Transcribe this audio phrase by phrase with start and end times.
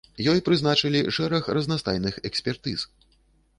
[0.31, 2.89] Ёй прызначылі шэраг разнастайных экспертыз.